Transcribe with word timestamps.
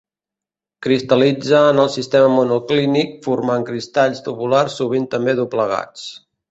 Cristal·litza 0.85 1.59
en 1.75 1.83
el 1.85 1.91
sistema 1.97 2.31
monoclínic, 2.37 3.15
formant 3.29 3.69
cristalls 3.71 4.27
tabulars, 4.31 4.83
sovint 4.83 5.11
també 5.15 5.41
doblegats. 5.45 6.15